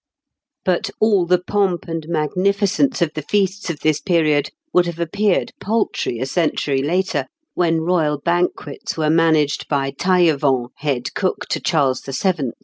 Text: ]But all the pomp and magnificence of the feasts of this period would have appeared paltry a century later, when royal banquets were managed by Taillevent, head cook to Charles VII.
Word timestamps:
]But 0.65 0.89
all 0.99 1.27
the 1.27 1.37
pomp 1.37 1.85
and 1.87 2.07
magnificence 2.09 2.99
of 3.03 3.13
the 3.13 3.21
feasts 3.21 3.69
of 3.69 3.81
this 3.81 3.99
period 3.99 4.49
would 4.73 4.87
have 4.87 4.99
appeared 4.99 5.51
paltry 5.61 6.17
a 6.17 6.25
century 6.25 6.81
later, 6.81 7.27
when 7.53 7.81
royal 7.81 8.17
banquets 8.17 8.97
were 8.97 9.11
managed 9.11 9.67
by 9.67 9.91
Taillevent, 9.91 10.71
head 10.77 11.13
cook 11.13 11.41
to 11.51 11.59
Charles 11.59 12.01
VII. 12.01 12.49